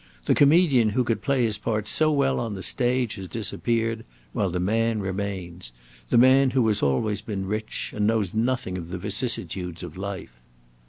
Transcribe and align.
The 0.25 0.33
comedian 0.33 0.89
who 0.89 1.03
could 1.03 1.21
play 1.21 1.43
his 1.43 1.59
part 1.59 1.87
so 1.87 2.11
well 2.11 2.39
on 2.39 2.55
the 2.55 2.63
stage 2.63 3.13
has 3.17 3.27
disappeared; 3.27 4.03
while 4.33 4.49
the 4.49 4.59
man 4.59 4.99
remains 4.99 5.71
the 6.09 6.17
man 6.17 6.49
who 6.49 6.67
has 6.69 6.81
always 6.81 7.21
been 7.21 7.45
rich, 7.45 7.93
and 7.95 8.07
knows 8.07 8.33
nothing 8.33 8.79
of 8.79 8.89
the 8.89 8.97
vicissitudes 8.97 9.83
of 9.83 9.97
life." 9.97 10.41